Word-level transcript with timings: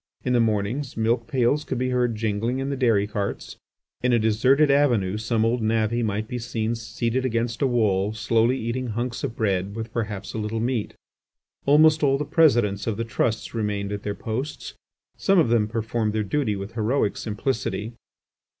In 0.23 0.33
the 0.33 0.39
mornings, 0.39 0.97
milk 0.97 1.27
pails 1.27 1.63
could 1.63 1.77
be 1.77 1.89
heard 1.91 2.15
jingling 2.15 2.57
in 2.57 2.71
the 2.71 2.75
dairy 2.75 3.05
carts. 3.05 3.57
In 4.01 4.13
a 4.13 4.17
deserted 4.17 4.71
avenue 4.71 5.15
some 5.19 5.45
old 5.45 5.61
navvy 5.61 6.01
might 6.01 6.27
be 6.27 6.39
seen 6.39 6.73
seated 6.73 7.23
against 7.23 7.61
a 7.61 7.67
wall 7.67 8.11
slowly 8.11 8.57
eating 8.57 8.87
hunks 8.87 9.23
of 9.23 9.35
bread 9.35 9.75
with 9.75 9.93
perhaps 9.93 10.33
a 10.33 10.39
little 10.39 10.59
meat. 10.59 10.95
Almost 11.67 12.01
all 12.01 12.17
the 12.17 12.25
presidents 12.25 12.87
of 12.87 12.97
the 12.97 13.05
trusts 13.05 13.53
remained 13.53 13.91
at 13.91 14.01
their 14.01 14.15
posts. 14.15 14.73
Some 15.17 15.37
of 15.37 15.49
them 15.49 15.67
performed 15.67 16.13
their 16.13 16.23
duty 16.23 16.55
with 16.55 16.73
heroic 16.73 17.15
simplicity. 17.15 17.93